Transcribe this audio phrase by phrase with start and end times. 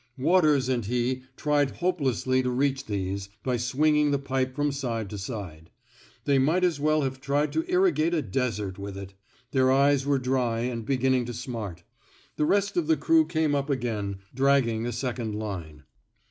[0.17, 5.17] Waters and he tried hopelessly to reach these, by swinging the pipe from side to
[5.19, 5.69] side.
[6.25, 9.13] They might as well have tried to irrigate a desert with it.
[9.51, 11.83] Their eyes were dry and beginning to smart.
[12.35, 15.83] The rest of the crew came up again, drag ging a second line.